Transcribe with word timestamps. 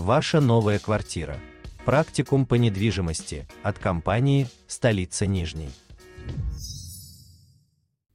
Ваша 0.00 0.40
новая 0.40 0.78
квартира. 0.78 1.36
Практикум 1.84 2.46
по 2.46 2.54
недвижимости 2.54 3.46
от 3.62 3.78
компании 3.78 4.46
«Столица 4.66 5.26
Нижней». 5.26 5.68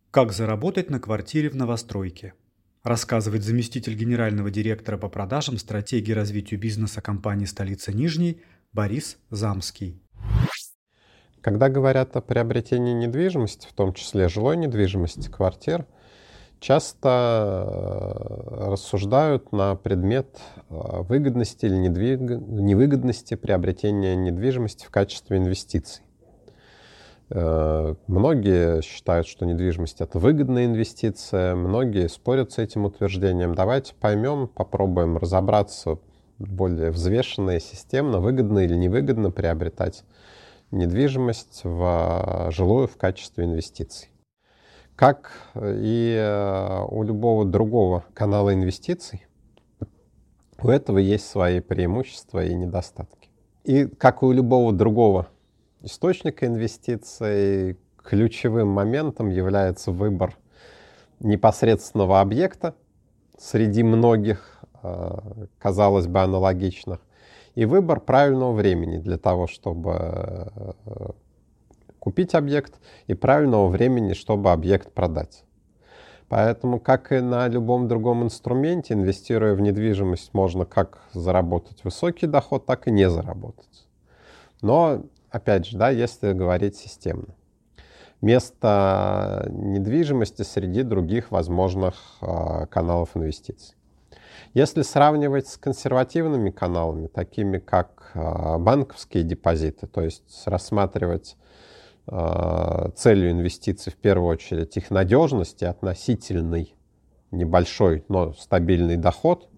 Как 0.10 0.32
заработать 0.32 0.90
на 0.90 1.00
квартире 1.00 1.52
в 1.52 1.56
новостройке? 1.56 2.34
Рассказывает 2.82 3.44
заместитель 3.44 3.94
генерального 3.94 4.50
директора 4.50 4.98
по 4.98 5.10
продажам 5.10 5.60
стратегии 5.60 6.11
развития 6.11 6.55
бизнеса 6.55 7.02
компании 7.02 7.45
«Столица 7.45 7.93
Нижней» 7.93 8.41
Борис 8.73 9.20
Замский. 9.29 10.02
Когда 11.39 11.70
говорят 11.70 12.15
о 12.15 12.21
приобретении 12.21 12.93
недвижимости, 12.93 13.67
в 13.67 13.73
том 13.73 13.93
числе 13.93 14.27
жилой 14.27 14.57
недвижимости, 14.57 15.29
квартир, 15.29 15.86
часто 16.66 17.68
э, 17.68 18.71
рассуждают 18.71 19.52
на 19.52 19.75
предмет 19.75 20.39
э, 20.70 21.04
выгодности 21.04 21.68
или 21.68 21.75
невыгодности 21.75 23.35
приобретения 23.35 24.16
недвижимости 24.16 24.84
в 24.84 24.90
качестве 24.90 25.38
инвестиций. 25.38 26.04
Э, 27.30 27.93
многие 28.07 28.81
считают, 28.81 29.27
что 29.27 29.45
недвижимость 29.45 30.02
это 30.02 30.17
выгодная 30.17 30.66
инвестиция, 30.66 31.54
многие 31.54 32.09
спорят 32.09 32.54
с 32.54 32.57
этим 32.57 32.85
утверждением. 32.85 33.54
Давайте 33.54 33.93
поймем, 33.93 34.48
попробуем 34.48 35.18
разобраться 35.18 35.99
более 36.40 36.90
взвешенно 36.90 37.52
и 37.52 37.59
системно, 37.59 38.20
выгодно 38.20 38.57
или 38.59 38.73
невыгодно 38.73 39.29
приобретать 39.29 40.04
недвижимость 40.71 41.62
в 41.63 42.49
жилую 42.49 42.88
в 42.88 42.98
качестве 42.98 43.45
инвестиций. 43.45 44.09
Как 44.95 45.31
и 45.55 46.16
э, 46.17 46.85
у 46.90 47.04
любого 47.04 47.44
другого 47.44 48.05
канала 48.13 48.54
инвестиций, 48.54 49.26
у 50.58 50.70
этого 50.70 50.99
есть 50.99 51.27
свои 51.27 51.59
преимущества 51.59 52.45
и 52.45 52.54
недостатки. 52.54 53.30
И 53.66 53.88
как 53.88 54.23
и 54.23 54.26
у 54.26 54.32
любого 54.32 54.71
другого 54.71 55.27
источника 55.82 56.46
инвестиций, 56.46 57.77
ключевым 57.98 58.70
моментом 58.70 59.29
является 59.29 59.91
выбор 59.91 60.38
непосредственного 61.20 62.21
объекта 62.21 62.76
среди 63.38 63.84
многих, 63.84 64.63
э, 64.81 65.18
казалось 65.59 66.07
бы, 66.07 66.22
аналогичных, 66.22 67.01
и 67.56 67.66
выбор 67.66 68.00
правильного 68.00 68.53
времени 68.53 68.97
для 68.97 69.18
того, 69.18 69.47
чтобы 69.47 69.91
э, 69.91 70.72
купить 72.06 72.35
объект, 72.35 72.79
и 73.07 73.16
правильного 73.16 73.67
времени, 73.67 74.13
чтобы 74.13 74.51
объект 74.51 74.94
продать. 74.94 75.44
Поэтому, 76.29 76.79
как 76.79 77.11
и 77.11 77.19
на 77.19 77.47
любом 77.47 77.88
другом 77.88 78.22
инструменте, 78.22 78.94
инвестируя 78.94 79.56
в 79.56 79.61
недвижимость, 79.61 80.31
можно 80.31 80.66
как 80.66 81.00
заработать 81.13 81.83
высокий 81.83 82.28
доход, 82.28 82.67
так 82.67 82.88
и 82.88 82.91
не 82.91 83.09
заработать. 83.09 83.88
Но, 84.61 85.03
опять 85.31 85.66
же, 85.66 85.78
да, 85.79 85.89
если 85.89 86.33
говорить 86.33 86.75
системно. 86.75 87.33
Место 88.22 89.47
недвижимости 89.50 90.44
среди 90.44 90.83
других 90.83 91.31
возможных 91.31 91.95
э, 92.22 92.67
каналов 92.67 93.17
инвестиций. 93.17 93.75
Если 94.53 94.83
сравнивать 94.83 95.47
с 95.47 95.57
консервативными 95.57 96.51
каналами, 96.51 97.07
такими 97.07 97.57
как 97.57 98.11
а, 98.13 98.57
банковские 98.57 99.23
депозиты, 99.23 99.85
то 99.85 100.01
есть 100.01 100.44
рассматривать 100.45 101.35
целью 102.07 103.31
инвестиций 103.31 103.91
в 103.91 103.95
первую 103.95 104.29
очередь 104.29 104.78
их 104.78 104.91
надежность 104.91 105.61
и 105.63 105.66
относительный 105.66 106.75
небольшой, 107.31 108.03
но 108.07 108.34
стабильный 108.34 108.97
доход, 108.97 109.50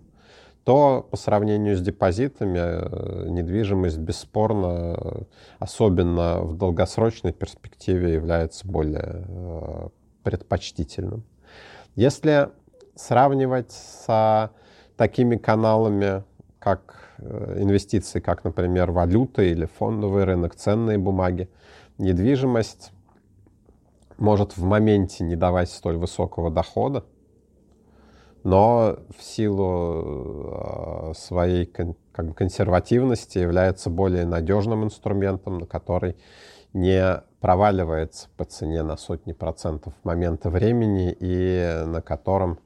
то 0.67 1.07
по 1.09 1.15
сравнению 1.15 1.77
с 1.77 1.81
депозитами 1.81 2.59
э, 2.59 3.29
недвижимость 3.29 3.99
бесспорно, 3.99 5.25
особенно 5.59 6.41
в 6.41 6.57
долгосрочной 6.57 7.31
перспективе, 7.31 8.15
является 8.15 8.67
более 8.67 9.23
э, 9.27 9.87
предпочтительным. 10.23 11.23
Если 11.95 12.49
сравнивать 12.95 13.71
с 13.71 14.51
такими 14.97 15.37
каналами, 15.37 16.25
как 16.59 17.13
э, 17.19 17.59
инвестиции, 17.61 18.19
как, 18.19 18.43
например, 18.43 18.91
валюта 18.91 19.43
или 19.43 19.69
фондовый 19.79 20.25
рынок, 20.25 20.55
ценные 20.55 20.97
бумаги, 20.97 21.49
недвижимость 21.97 22.91
может 24.17 24.57
в 24.57 24.63
моменте 24.63 25.23
не 25.23 25.35
давать 25.35 25.69
столь 25.69 25.97
высокого 25.97 26.51
дохода, 26.51 27.05
но 28.43 28.97
в 29.17 29.23
силу 29.23 31.11
э, 31.11 31.13
своей 31.15 31.65
как 31.65 32.27
бы, 32.27 32.33
консервативности 32.33 33.37
является 33.37 33.89
более 33.89 34.25
надежным 34.25 34.83
инструментом, 34.83 35.59
на 35.59 35.65
который 35.65 36.17
не 36.73 37.23
проваливается 37.39 38.29
по 38.37 38.45
цене 38.45 38.83
на 38.83 38.97
сотни 38.97 39.33
процентов 39.33 39.93
момента 40.03 40.49
времени 40.49 41.15
и 41.19 41.83
на 41.85 42.01
котором 42.01 42.59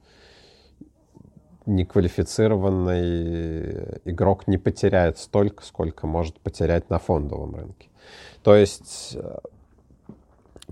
неквалифицированный 1.66 4.00
игрок 4.04 4.48
не 4.48 4.58
потеряет 4.58 5.18
столько, 5.18 5.64
сколько 5.64 6.06
может 6.06 6.40
потерять 6.40 6.90
на 6.90 6.98
фондовом 6.98 7.54
рынке. 7.54 7.88
То 8.42 8.56
есть 8.56 9.12
э, 9.14 9.38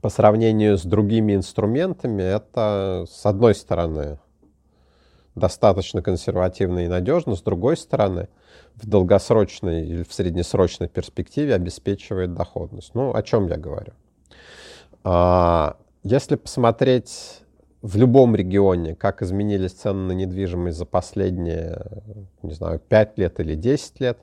по 0.01 0.09
сравнению 0.09 0.77
с 0.79 0.83
другими 0.83 1.35
инструментами, 1.35 2.23
это, 2.23 3.07
с 3.11 3.27
одной 3.27 3.55
стороны, 3.55 4.19
достаточно 5.35 6.03
консервативно 6.03 6.81
и 6.81 6.89
надежно, 6.89 7.37
с 7.37 7.43
другой 7.43 7.77
стороны, 7.77 8.29
в 8.75 8.87
долгосрочной 8.87 9.87
или 9.87 10.03
в 10.03 10.13
среднесрочной 10.13 10.89
перспективе 10.89 11.55
обеспечивает 11.55 12.35
доходность. 12.35 12.95
Ну, 12.95 13.15
о 13.15 13.23
чем 13.23 13.47
я 13.49 13.57
говорю? 13.57 13.93
А, 15.05 15.77
если 16.03 16.37
посмотреть 16.37 17.41
в 17.83 17.97
любом 17.97 18.37
регионе, 18.37 18.95
как 18.95 19.23
изменились 19.23 19.73
цены 19.73 20.09
на 20.09 20.13
недвижимость 20.13 20.77
за 20.77 20.85
последние, 20.85 21.81
не 22.43 22.53
знаю, 22.53 22.79
5 22.79 23.19
лет 23.19 23.41
или 23.41 23.55
10 23.55 24.01
лет, 24.01 24.19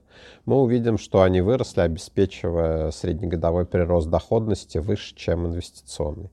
мы 0.45 0.61
увидим, 0.61 0.97
что 0.97 1.23
они 1.23 1.41
выросли, 1.41 1.81
обеспечивая 1.81 2.91
среднегодовой 2.91 3.65
прирост 3.65 4.09
доходности 4.09 4.77
выше, 4.77 5.15
чем 5.15 5.47
инвестиционный. 5.47 6.29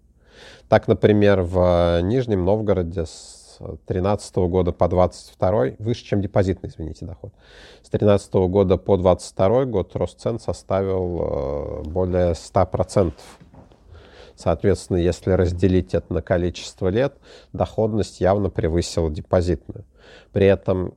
Так, 0.68 0.86
например, 0.88 1.42
в 1.42 2.00
Нижнем 2.02 2.44
Новгороде 2.44 3.06
с 3.06 3.56
2013 3.58 4.36
года 4.36 4.72
по 4.72 4.88
2022, 4.88 5.76
выше, 5.78 6.04
чем 6.04 6.20
депозитный, 6.20 6.68
извините, 6.68 7.06
доход. 7.06 7.32
С 7.82 7.90
2013 7.90 8.34
года 8.34 8.76
по 8.76 8.96
2022 8.96 9.64
год 9.66 9.96
рост 9.96 10.20
цен 10.20 10.38
составил 10.38 11.82
э, 11.84 11.88
более 11.88 12.32
100%. 12.32 13.12
Соответственно, 14.36 14.98
если 14.98 15.30
разделить 15.30 15.94
это 15.94 16.12
на 16.12 16.22
количество 16.22 16.88
лет, 16.88 17.16
доходность 17.52 18.20
явно 18.20 18.50
превысила 18.50 19.10
депозитную. 19.10 19.84
При 20.32 20.46
этом 20.46 20.94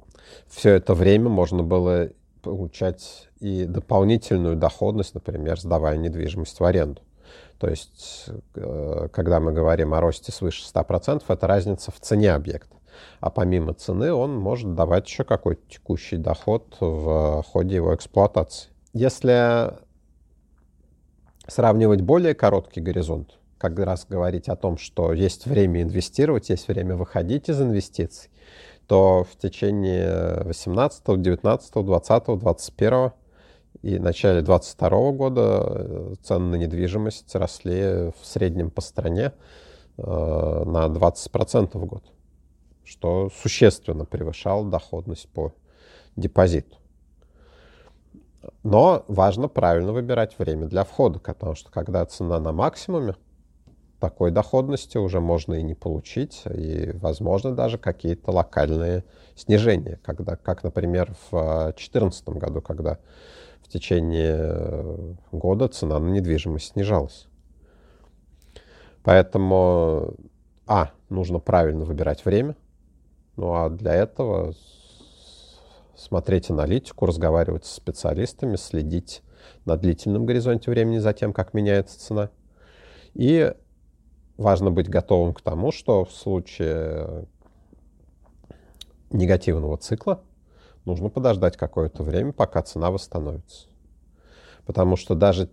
все 0.48 0.72
это 0.72 0.94
время 0.94 1.30
можно 1.30 1.64
было 1.64 2.10
получать 2.42 3.30
и 3.40 3.66
дополнительную 3.66 4.56
доходность, 4.56 5.14
например, 5.14 5.60
сдавая 5.60 5.98
недвижимость 5.98 6.60
в 6.60 6.64
аренду. 6.64 7.02
То 7.60 7.70
есть, 7.70 8.26
э, 8.56 9.08
когда 9.12 9.40
мы 9.40 9.52
говорим 9.52 9.94
о 9.94 10.02
росте 10.02 10.32
свыше 10.32 10.64
100%, 10.64 11.24
это 11.28 11.48
разница 11.48 11.92
в 11.92 12.00
цене 12.00 12.34
объекта. 12.34 12.76
А 13.20 13.30
помимо 13.30 13.74
цены 13.74 14.12
он 14.12 14.36
может 14.36 14.74
давать 14.76 15.08
еще 15.08 15.24
какой-то 15.24 15.62
текущий 15.70 16.18
доход 16.18 16.78
в 16.80 17.44
ходе 17.44 17.76
его 17.76 17.94
эксплуатации. 17.94 18.70
Если 18.94 19.74
сравнивать 21.48 22.02
более 22.02 22.34
короткий 22.34 22.82
горизонт, 22.82 23.38
как 23.58 23.78
раз 23.80 24.06
говорить 24.08 24.50
о 24.50 24.56
том, 24.56 24.78
что 24.78 25.14
есть 25.14 25.46
время 25.46 25.82
инвестировать, 25.82 26.50
есть 26.50 26.68
время 26.68 26.96
выходить 26.96 27.50
из 27.50 27.62
инвестиций, 27.62 28.30
то 28.88 29.26
в 29.30 29.38
течение 29.38 30.44
18, 30.44 31.22
19, 31.22 31.74
20, 31.74 32.40
21 32.40 33.12
и 33.82 34.00
начале 34.00 34.42
22 34.42 35.12
года 35.12 35.64
э, 35.66 36.16
цены 36.24 36.46
на 36.46 36.56
недвижимость 36.56 37.34
росли 37.36 38.12
в 38.20 38.26
среднем 38.26 38.72
по 38.72 38.82
стране 38.82 39.34
э, 39.98 40.02
на 40.02 40.88
20% 40.88 41.78
в 41.78 41.86
год, 41.86 42.04
что 42.84 43.30
существенно 43.42 44.06
превышало 44.06 44.66
доходность 44.70 45.30
по 45.30 45.54
депозиту. 46.16 46.78
Но 48.64 49.04
важно 49.08 49.48
правильно 49.48 49.94
выбирать 49.94 50.38
время 50.38 50.68
для 50.68 50.84
входа, 50.84 51.20
потому 51.20 51.56
что 51.56 51.72
когда 51.72 52.06
цена 52.06 52.40
на 52.40 52.52
максимуме, 52.52 53.16
такой 54.00 54.32
доходности 54.32 54.98
уже 54.98 55.20
можно 55.20 55.56
и 55.56 55.64
не 55.64 55.74
получить, 55.74 56.44
и, 56.46 56.92
возможно, 56.94 57.56
даже 57.56 57.78
какие-то 57.78 58.32
локальные 58.32 59.04
снижения, 59.36 60.00
когда, 60.04 60.36
как, 60.36 60.64
например, 60.64 61.16
в 61.32 61.72
2014 61.74 62.30
году, 62.30 62.62
когда 62.62 63.00
в 63.64 63.70
течение 63.70 65.18
года 65.32 65.68
цена 65.68 66.00
на 66.00 66.10
недвижимость 66.10 66.74
снижалась. 66.74 67.28
Поэтому, 69.04 70.14
а, 70.68 70.92
нужно 71.10 71.40
правильно 71.40 71.86
выбирать 71.86 72.24
время, 72.26 72.56
ну 73.36 73.54
а 73.54 73.70
для 73.70 73.94
этого 73.94 74.54
смотреть 75.98 76.50
аналитику, 76.50 77.06
разговаривать 77.06 77.66
с 77.66 77.74
специалистами, 77.74 78.56
следить 78.56 79.24
на 79.66 79.76
длительном 79.78 80.26
горизонте 80.26 80.72
времени 80.72 81.00
за 81.00 81.14
тем, 81.14 81.34
как 81.34 81.54
меняется 81.54 82.00
цена. 82.00 82.30
И 83.14 83.54
важно 84.38 84.72
быть 84.72 84.90
готовым 84.90 85.34
к 85.34 85.42
тому, 85.42 85.72
что 85.72 86.06
в 86.06 86.12
случае 86.12 87.28
негативного 89.10 89.78
цикла 89.78 90.22
нужно 90.86 91.10
подождать 91.10 91.58
какое-то 91.58 92.04
время, 92.04 92.32
пока 92.32 92.62
цена 92.62 92.92
восстановится. 92.92 93.68
Потому 94.66 94.96
что 94.96 95.16
даже 95.16 95.50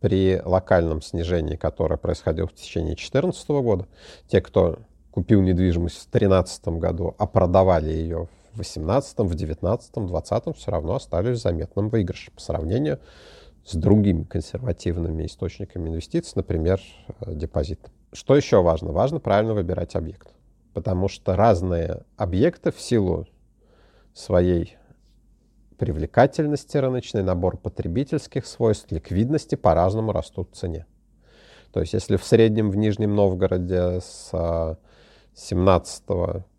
при 0.00 0.40
локальном 0.44 1.02
снижении, 1.02 1.56
которое 1.56 1.96
происходило 1.96 2.46
в 2.46 2.54
течение 2.54 2.94
2014 2.94 3.48
года, 3.48 3.86
те, 4.28 4.40
кто 4.40 4.78
купил 5.10 5.42
недвижимость 5.42 5.96
в 5.96 6.10
2013 6.10 6.68
году, 6.68 7.14
а 7.18 7.26
продавали 7.26 7.90
ее 7.90 8.28
в 8.47 8.47
2018, 8.58 9.18
в 9.18 9.28
2019, 9.28 9.90
в 9.90 10.06
2020, 10.06 10.56
все 10.56 10.70
равно 10.70 10.94
остались 10.94 11.38
в 11.38 11.42
заметном 11.42 11.90
по 11.90 12.40
сравнению 12.40 12.98
с 13.64 13.74
другими 13.74 14.24
консервативными 14.24 15.26
источниками 15.26 15.88
инвестиций, 15.88 16.32
например, 16.36 16.80
э, 17.20 17.34
депозит. 17.34 17.80
Что 18.12 18.34
еще 18.34 18.62
важно? 18.62 18.92
Важно 18.92 19.20
правильно 19.20 19.54
выбирать 19.54 19.94
объект. 19.94 20.28
Потому 20.72 21.08
что 21.08 21.36
разные 21.36 22.04
объекты 22.16 22.72
в 22.72 22.80
силу 22.80 23.26
своей 24.14 24.76
привлекательности 25.76 26.76
рыночный 26.78 27.22
набор 27.22 27.56
потребительских 27.58 28.46
свойств, 28.46 28.90
ликвидности 28.90 29.54
по-разному 29.54 30.12
растут 30.12 30.50
в 30.52 30.56
цене. 30.56 30.86
То 31.72 31.80
есть 31.80 31.92
если 31.92 32.16
в 32.16 32.24
среднем 32.24 32.70
в 32.70 32.76
Нижнем 32.76 33.14
Новгороде 33.14 34.00
с 34.00 34.78
17 35.38 36.02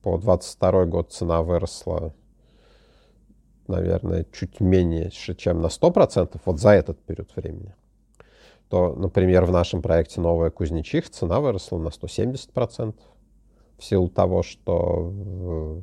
по 0.01 0.17
22 0.17 0.85
год 0.85 1.11
цена 1.11 1.41
выросла, 1.43 2.13
наверное, 3.67 4.25
чуть 4.31 4.61
меньше, 4.61 5.35
чем 5.35 5.61
на 5.61 5.67
100%, 5.67 6.39
вот 6.45 6.59
за 6.59 6.69
этот 6.69 6.97
период 6.99 7.35
времени, 7.35 7.75
то, 8.69 8.95
например, 8.95 9.43
в 9.43 9.51
нашем 9.51 9.81
проекте 9.81 10.21
«Новая 10.21 10.49
Кузнечих» 10.49 11.09
цена 11.09 11.41
выросла 11.41 11.77
на 11.77 11.89
170% 11.89 12.95
в 13.77 13.83
силу 13.83 14.07
того, 14.07 14.43
что 14.43 15.13
э, 15.13 15.81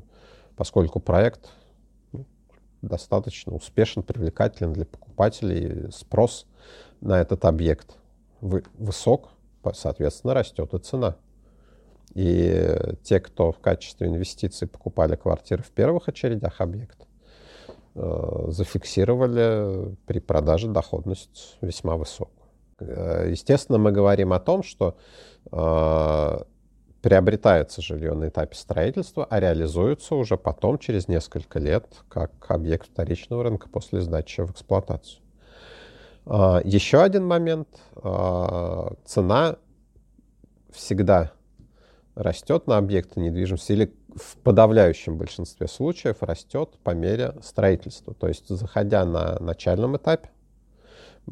поскольку 0.57 0.99
проект 0.99 1.51
достаточно 2.81 3.55
успешен, 3.55 4.05
привлекателен 4.05 4.73
для 4.73 4.87
покупателей, 4.87 5.93
спрос 5.93 6.47
на 7.03 7.21
этот 7.21 7.45
объект 7.45 7.99
высок, 8.41 9.29
соответственно, 9.75 10.33
растет 10.33 10.73
и 10.73 10.79
цена. 10.79 11.17
И 12.17 12.67
те, 13.03 13.21
кто 13.21 13.53
в 13.53 13.59
качестве 13.59 14.07
инвестиций 14.07 14.67
покупали 14.67 15.17
квартиры 15.17 15.63
в 15.63 15.71
первых 15.71 16.09
очередях 16.09 16.63
объект, 16.63 17.07
э, 17.95 18.45
зафиксировали 18.49 19.95
при 20.07 20.21
продаже 20.21 20.69
доходность 20.69 21.59
весьма 21.61 21.97
высокую. 21.97 22.49
Э, 22.79 23.29
естественно, 23.29 23.77
мы 23.77 23.93
говорим 23.93 24.33
о 24.33 24.41
том, 24.41 24.63
что 24.63 24.97
э, 25.53 26.39
приобретается 27.03 27.83
жилье 27.83 28.15
на 28.15 28.29
этапе 28.29 28.57
строительства, 28.57 29.27
а 29.29 29.39
реализуется 29.39 30.15
уже 30.15 30.39
потом, 30.39 30.79
через 30.79 31.09
несколько 31.09 31.59
лет, 31.59 31.87
как 32.09 32.33
объект 32.49 32.89
вторичного 32.89 33.43
рынка 33.43 33.69
после 33.69 34.01
сдачи 34.01 34.41
в 34.41 34.53
эксплуатацию. 34.53 35.21
Еще 36.65 37.03
один 37.03 37.25
момент. 37.25 37.69
Цена 39.05 39.59
всегда 40.73 41.36
растет 42.17 42.67
на 42.67 42.79
объекты 42.79 43.21
недвижимости 43.21 43.73
или 43.73 43.95
в 44.15 44.39
подавляющем 44.39 45.19
большинстве 45.19 45.69
случаев 45.69 46.23
растет 46.23 46.71
по 46.83 46.91
мере 46.91 47.35
строительства. 47.43 48.15
То 48.15 48.27
есть, 48.27 48.49
заходя 48.49 49.05
на 49.05 49.39
начальном 49.39 49.99
этапе, 49.99 50.31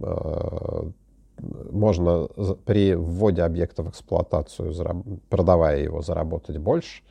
а, 0.00 0.90
можно 1.70 2.28
при 2.64 2.94
вводе 2.94 3.42
объекта 3.42 3.82
в 3.82 3.90
эксплуатацию, 3.90 4.72
продавая 5.30 5.80
его, 5.80 6.02
заработать 6.02 6.58
больше, 6.58 7.02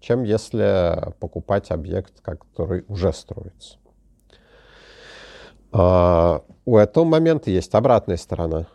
чем 0.00 0.24
если 0.24 1.14
покупать 1.20 1.70
объект, 1.70 2.20
который 2.20 2.84
уже 2.88 3.12
строится. 3.12 3.78
А, 5.72 6.42
у 6.64 6.76
этого 6.76 7.04
момента 7.04 7.50
есть 7.50 7.74
обратная 7.74 8.16
сторона. 8.16 8.66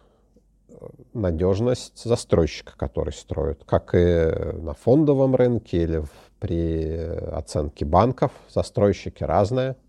Надежность 1.13 2.03
застройщика, 2.03 2.73
который 2.77 3.13
строит. 3.13 3.63
Как 3.65 3.95
и 3.95 4.31
на 4.53 4.73
фондовом 4.73 5.35
рынке 5.35 5.83
или 5.83 6.03
при 6.39 6.97
оценке 7.31 7.85
банков, 7.85 8.31
застройщики 8.49 9.23
разные– 9.23 9.75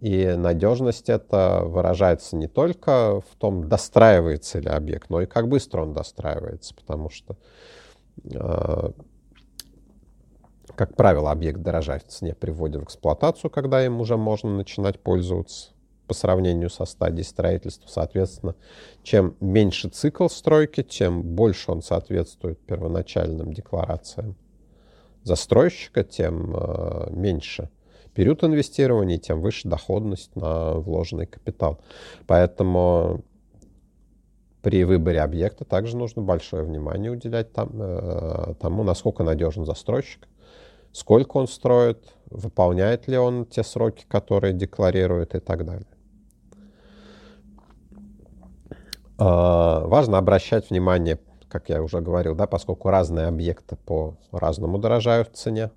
и 0.00 0.34
надежность 0.34 1.10
это 1.10 1.60
выражается 1.62 2.34
не 2.34 2.48
только 2.48 3.20
в 3.20 3.36
том, 3.36 3.68
достраивается 3.68 4.58
ли 4.58 4.68
объект, 4.68 5.10
но 5.10 5.20
и 5.20 5.26
как 5.26 5.46
быстро 5.48 5.82
он 5.82 5.92
достраивается, 5.92 6.74
потому 6.74 7.10
что, 7.10 7.36
э, 8.24 8.92
как 10.74 10.96
правило, 10.96 11.30
объект 11.30 11.60
дорожает 11.60 12.04
в 12.04 12.08
цене 12.08 12.34
при 12.34 12.50
вводе 12.50 12.78
в 12.78 12.84
эксплуатацию, 12.84 13.50
когда 13.50 13.84
им 13.84 14.00
уже 14.00 14.16
можно 14.16 14.48
начинать 14.56 14.98
пользоваться 15.00 15.72
по 16.10 16.14
сравнению 16.14 16.70
со 16.70 16.86
стадией 16.86 17.22
строительства. 17.22 17.88
Соответственно, 17.88 18.56
чем 19.04 19.36
меньше 19.38 19.88
цикл 19.90 20.26
стройки, 20.26 20.82
тем 20.82 21.22
больше 21.22 21.70
он 21.70 21.82
соответствует 21.82 22.58
первоначальным 22.58 23.52
декларациям 23.52 24.34
застройщика, 25.22 26.02
тем 26.02 26.56
э, 26.56 27.10
меньше– 27.12 27.70
период 28.14 28.42
инвестирования, 28.42 29.18
тем 29.18 29.40
выше 29.40 29.68
доходность 29.68 30.34
на 30.34 30.72
вложенный 30.72 31.26
капитал. 31.26 31.78
Поэтому 32.26 33.22
при 34.62 34.82
выборе 34.82 35.20
объекта 35.20 35.64
также 35.64 35.96
нужно 35.96 36.22
большое 36.22 36.64
внимание 36.64 37.12
уделять 37.12 37.52
там, 37.52 37.70
э, 37.72 38.54
тому, 38.58 38.82
насколько 38.82 39.22
надежен 39.22 39.64
застройщик, 39.64 40.26
сколько 40.90 41.36
он 41.36 41.46
строит, 41.46 42.16
выполняет 42.30 43.08
ли 43.08 43.16
он 43.16 43.46
те 43.46 43.62
сроки, 43.62 44.04
которые 44.08 44.52
декларирует 44.54 45.34
и 45.34 45.40
так 45.40 45.64
далее. 45.64 45.86
Э, 48.70 48.74
важно 49.24 50.18
обращать 50.18 50.70
внимание, 50.70 51.18
как 51.48 51.68
я 51.68 51.82
уже 51.82 52.00
говорил, 52.00 52.34
да, 52.34 52.46
поскольку 52.46 52.88
разные 52.90 53.26
объекты 53.26 53.76
по-разному 53.76 54.78
дорожают 54.78 55.28
в 55.28 55.32
цене, 55.32 55.70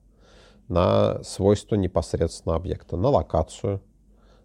на 0.68 1.22
свойства 1.24 1.76
непосредственно 1.76 2.56
объекта, 2.56 2.96
на 2.96 3.10
локацию, 3.10 3.82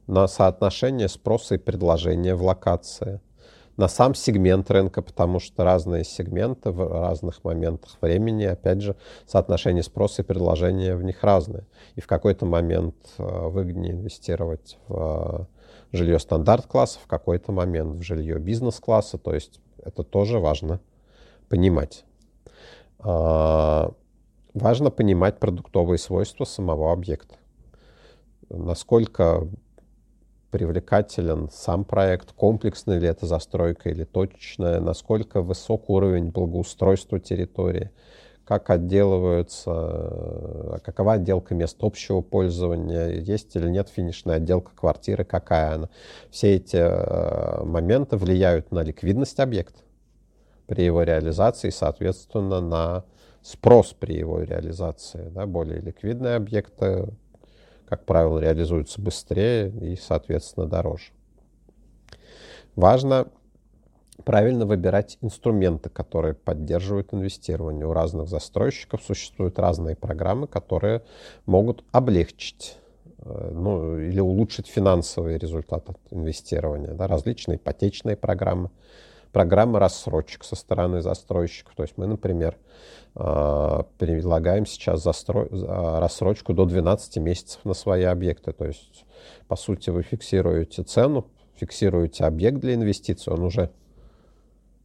на 0.07 0.27
соотношение 0.27 1.09
спроса 1.09 1.55
и 1.55 1.59
предложения 1.59 2.35
в 2.35 2.43
локации, 2.43 3.21
на 3.79 3.89
сам 3.89 4.15
сегмент 4.15 4.71
рынка, 4.71 5.01
потому 5.01 5.41
что 5.41 5.65
разные 5.65 6.05
сегменты 6.05 6.71
в 6.71 6.87
разных 6.87 7.43
моментах 7.45 7.97
времени, 8.03 8.45
опять 8.45 8.83
же, 8.83 8.97
соотношение 9.27 9.83
спроса 9.83 10.21
и 10.21 10.25
предложения 10.25 10.95
в 10.95 11.03
них 11.03 11.25
разные. 11.25 11.65
И 11.95 12.03
в 12.03 12.07
какой-то 12.07 12.45
момент 12.45 12.95
э, 13.17 13.23
выгоднее 13.23 13.93
инвестировать 13.93 14.77
в 14.89 15.47
жилье 15.93 16.19
стандарт-класса, 16.19 16.99
в 17.03 17.07
какой-то 17.07 17.53
момент 17.53 17.97
в 17.97 18.03
жилье 18.03 18.39
бизнес-класса, 18.39 19.17
то 19.17 19.33
есть 19.33 19.61
это 19.83 20.03
тоже 20.03 20.39
важно 20.39 20.81
понимать. 21.49 22.05
А, 22.99 23.95
Важно 24.61 24.91
понимать 24.91 25.39
продуктовые 25.39 25.99
свойства 25.99 26.45
самого 26.45 26.93
объекта. 26.93 27.37
Насколько 28.49 29.47
привлекателен 30.51 31.49
сам 31.53 31.85
проект, 31.85 32.33
комплексная 32.33 32.99
ли 32.99 33.09
это 33.09 33.27
застройка 33.27 33.91
или 33.91 34.05
точечная, 34.05 34.81
насколько 34.81 35.43
высок 35.43 35.91
уровень 35.91 36.31
благоустройства 36.31 37.21
территории, 37.21 37.91
как 38.45 38.71
отделываются, 38.71 40.81
какова 40.83 41.15
отделка 41.15 41.55
мест 41.55 41.77
общего 41.81 42.23
пользования, 42.23 43.09
есть 43.09 43.55
или 43.57 43.69
нет 43.69 43.91
финишная 43.91 44.37
отделка 44.37 44.71
квартиры, 44.75 45.25
какая 45.25 45.75
она. 45.75 45.91
Все 46.31 46.57
эти 46.57 46.77
э, 46.77 47.65
моменты 47.65 48.17
влияют 48.17 48.73
на 48.73 48.83
ликвидность 48.83 49.39
объекта 49.39 49.81
при 50.67 50.83
его 50.83 51.03
реализации, 51.03 51.69
соответственно, 51.69 52.63
на 52.63 53.05
спрос 53.43 53.95
при 53.99 54.15
его 54.15 54.43
реализации. 54.43 55.29
Да, 55.29 55.47
более 55.47 55.81
ликвидные 55.81 56.37
объекты, 56.37 57.09
как 57.89 58.05
правило, 58.05 58.39
реализуются 58.39 59.01
быстрее 59.01 59.71
и, 59.71 59.97
соответственно, 59.97 60.67
дороже. 60.67 61.13
Важно 62.77 63.29
правильно 64.25 64.67
выбирать 64.67 65.17
инструменты, 65.23 65.89
которые 65.89 66.35
поддерживают 66.35 67.15
инвестирование. 67.15 67.87
У 67.87 67.93
разных 67.93 68.29
застройщиков 68.29 69.03
существуют 69.03 69.59
разные 69.59 69.97
программы, 69.97 70.47
которые 70.47 71.03
могут 71.47 71.83
облегчить 71.93 72.77
э, 73.21 73.51
ну, 73.53 73.99
или 73.99 74.21
улучшить 74.21 74.67
финансовые 74.67 75.39
результаты 75.39 75.95
инвестирования. 76.11 76.93
Да, 76.93 77.07
различные 77.07 77.57
ипотечные 77.57 78.17
программы, 78.17 78.71
программы 79.33 79.79
рассрочек 79.79 80.45
со 80.45 80.57
стороны 80.57 81.01
застройщиков. 81.01 81.75
То 81.75 81.83
есть 81.83 81.95
мы, 81.97 82.07
например, 82.07 82.57
э, 83.15 83.83
предлагаем 83.99 84.67
сейчас 84.67 85.03
застрой, 85.03 85.49
рассрочку 85.51 86.55
до 86.55 86.65
12 86.65 87.19
месяцев 87.19 87.65
на 87.65 87.75
свои 87.75 88.05
объекты. 88.05 88.53
То 88.53 88.67
есть, 88.67 89.05
по 89.47 89.57
сути, 89.57 89.91
вы 89.91 90.03
фиксируете 90.03 90.83
цену, 90.83 91.27
фиксируете 91.57 92.25
объект 92.25 92.59
для 92.59 92.75
инвестиций, 92.75 93.33
он 93.33 93.43
уже 93.43 93.71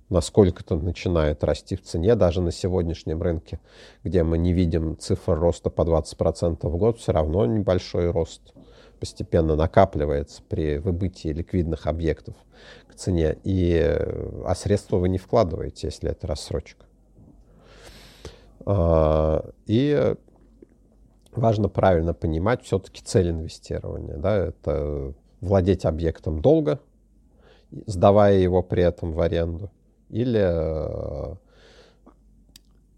насколько-то 0.10 0.76
начинает 0.76 1.44
расти 1.44 1.76
в 1.76 1.82
цене, 1.82 2.16
даже 2.16 2.42
на 2.42 2.52
сегодняшнем 2.52 3.22
рынке, 3.22 3.60
где 4.04 4.24
мы 4.24 4.38
не 4.38 4.54
видим 4.54 4.98
цифр 4.98 5.38
роста 5.38 5.70
по 5.70 5.82
20% 5.82 6.68
в 6.68 6.78
год, 6.78 7.00
все 7.00 7.12
равно 7.12 7.46
небольшой 7.46 8.12
рост 8.12 8.54
постепенно 9.04 9.58
накапливается 9.58 10.42
при 10.48 10.78
выбытии 10.78 11.28
ликвидных 11.28 11.88
объектов 11.88 12.36
к 12.88 12.96
цене, 12.96 13.38
и, 13.44 13.76
а 14.46 14.56
средства 14.56 14.96
вы 14.96 15.10
не 15.10 15.18
вкладываете, 15.18 15.88
если 15.88 16.10
это 16.10 16.26
рассрочка. 16.26 16.86
А, 18.66 19.46
и 19.66 20.16
важно 21.34 21.68
правильно 21.68 22.14
понимать 22.14 22.64
все-таки 22.64 23.04
цель 23.04 23.32
инвестирования. 23.32 24.16
Да, 24.16 24.38
это 24.38 25.14
владеть 25.42 25.84
объектом 25.84 26.42
долго, 26.42 26.80
сдавая 27.86 28.38
его 28.38 28.64
при 28.64 28.84
этом 28.84 29.12
в 29.12 29.20
аренду, 29.20 29.70
или 30.08 30.40
э, 30.42 31.36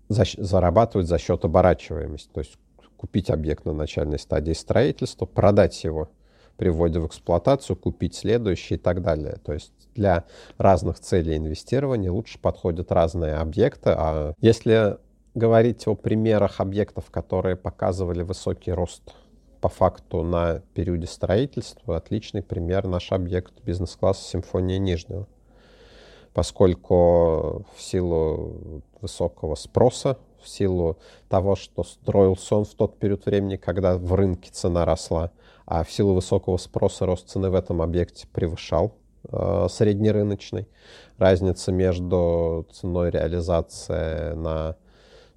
зарабатывать 0.08 1.08
за 1.08 1.18
счет 1.18 1.46
оборачиваемости, 1.46 2.30
то 2.32 2.42
есть 2.42 2.60
купить 2.98 3.30
объект 3.30 3.66
на 3.66 3.74
начальной 3.74 4.20
стадии 4.20 4.54
строительства, 4.54 5.26
продать 5.26 5.84
его 5.84 6.10
при 6.58 6.70
вводе 6.70 7.00
в 7.00 7.08
эксплуатацию, 7.08 7.76
купить 7.76 8.16
следующий 8.16 8.76
и 8.76 8.78
так 8.78 9.02
далее. 9.02 9.38
То 9.44 9.54
есть 9.54 9.74
для 9.94 10.24
разных 10.58 11.00
целей 11.00 11.38
инвестирования 11.38 12.12
лучше 12.12 12.40
подходят 12.40 12.92
разные 12.92 13.36
объекты. 13.36 13.92
А 13.96 14.34
если 14.40 14.98
говорить 15.34 15.88
о 15.88 15.96
примерах 15.96 16.62
объектов, 16.62 17.12
которые 17.12 17.58
показывали 17.58 18.22
высокий 18.22 18.72
рост 18.72 19.04
по 19.60 19.68
факту 19.68 20.24
на 20.24 20.62
периоде 20.74 21.08
строительства, 21.08 21.98
отличный 21.98 22.42
пример 22.42 22.88
наш 22.88 23.12
объект 23.12 23.54
бизнес-класса 23.64 24.24
«Симфония 24.24 24.78
Нижнего» 24.78 25.28
поскольку 26.36 27.66
в 27.76 27.82
силу 27.82 28.84
высокого 29.00 29.56
спроса, 29.56 30.18
в 30.46 30.50
силу 30.50 30.98
того, 31.28 31.56
что 31.56 31.84
строился 31.84 32.56
он 32.56 32.66
в 32.66 32.74
тот 32.74 32.98
период 33.00 33.26
времени, 33.26 33.58
когда 33.58 33.98
в 33.98 34.14
рынке 34.14 34.50
цена 34.52 34.86
росла, 34.86 35.32
а 35.66 35.84
в 35.84 35.92
силу 35.92 36.14
высокого 36.14 36.58
спроса 36.58 37.06
рост 37.06 37.28
цены 37.28 37.50
в 37.50 37.56
этом 37.56 37.82
объекте 37.82 38.28
превышал 38.32 38.94
э, 39.30 39.68
среднерыночный. 39.70 40.68
Разница 41.18 41.72
между 41.72 42.68
ценой 42.72 43.10
реализации 43.10 44.34
на 44.36 44.78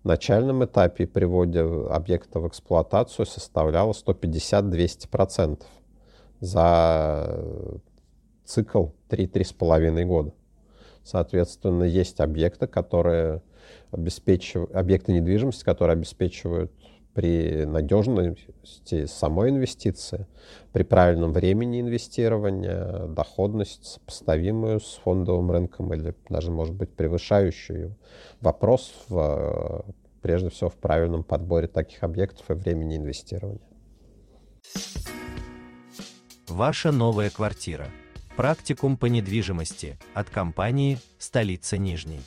начальном 0.04 0.64
этапе 0.64 1.04
и 1.04 1.06
приводе 1.06 1.60
объекта 1.60 2.40
в 2.40 2.48
эксплуатацию 2.48 3.26
составляла 3.26 3.92
150-200% 3.92 5.62
за 6.40 7.44
цикл 8.44 8.86
3-3,5 9.08 10.04
года. 10.04 10.32
Соответственно, 11.04 11.84
есть 11.84 12.20
объекты, 12.20 12.66
которые 12.66 13.42
обеспечивают, 13.90 14.74
объекты 14.74 15.12
недвижимости, 15.12 15.64
которые 15.64 15.94
обеспечивают 15.94 16.72
при 17.14 17.64
надежности 17.64 19.06
самой 19.06 19.50
инвестиции, 19.50 20.26
при 20.72 20.84
правильном 20.84 21.32
времени 21.32 21.80
инвестирования, 21.80 23.06
доходность 23.06 23.84
сопоставимую 23.84 24.78
с 24.78 25.00
фондовым 25.02 25.50
рынком 25.50 25.92
или 25.94 26.14
даже, 26.28 26.50
может 26.50 26.74
быть, 26.74 26.90
превышающую. 26.90 27.96
Вопрос 28.40 28.94
в, 29.08 29.84
прежде 30.22 30.50
всего 30.50 30.70
в 30.70 30.76
правильном 30.76 31.24
подборе 31.24 31.66
таких 31.66 32.04
объектов 32.04 32.48
и 32.50 32.54
времени 32.54 32.96
инвестирования. 32.96 33.60
Ваша 36.48 36.92
новая 36.92 37.30
квартира– 37.30 37.86
Практикум 38.38 38.96
по 38.96 39.06
недвижимости 39.06 39.98
от 40.14 40.30
компании 40.30 41.00
«Столица 41.18 41.76
Нижней». 41.76 42.20